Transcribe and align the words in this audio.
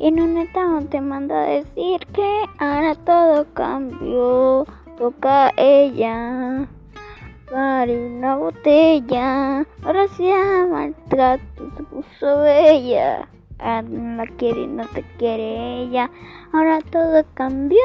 en 0.00 0.20
un 0.20 0.38
estado 0.38 0.80
te 0.86 1.00
manda 1.00 1.42
a 1.42 1.46
decir 1.46 2.06
que 2.12 2.44
ahora 2.58 2.94
todo 2.94 3.46
cambió. 3.52 4.66
Toca 4.96 5.52
ella 5.56 6.66
para 7.50 7.92
una 7.92 8.36
botella. 8.36 9.66
Ahora 9.82 10.08
se 10.08 10.32
maltrato, 10.70 11.70
se 11.76 11.82
puso 11.84 12.38
bella. 12.40 13.28
Ah, 13.58 13.82
no 13.82 14.24
la 14.24 14.26
quiere, 14.36 14.66
no 14.66 14.86
te 14.86 15.02
quiere 15.18 15.82
ella. 15.82 16.10
Ahora 16.52 16.78
todo 16.90 17.22
cambió. 17.34 17.78